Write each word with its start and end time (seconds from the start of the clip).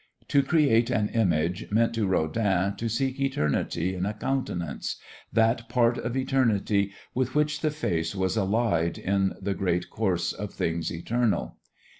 To 0.29 0.41
create 0.41 0.89
an 0.89 1.09
image 1.09 1.69
meant 1.69 1.93
to 1.93 2.07
Rodin 2.07 2.75
to 2.77 2.89
seek 2.89 3.19
eternity 3.19 3.93
in 3.93 4.07
a 4.07 4.15
countenance, 4.15 4.95
that 5.31 5.69
part 5.69 5.99
of 5.99 6.17
eternity 6.17 6.91
with 7.13 7.35
which 7.35 7.61
the 7.61 7.69
face 7.69 8.15
was 8.15 8.35
allied 8.35 8.97
in 8.97 9.35
the 9.39 9.53
great 9.53 9.91
course 9.91 10.33
of 10.33 10.55
things 10.55 10.91
eternal. 10.91 11.57